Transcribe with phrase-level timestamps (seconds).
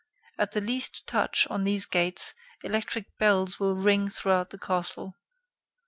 [0.39, 5.13] At the least touch on these gates, electric bells will ring throughout the castle.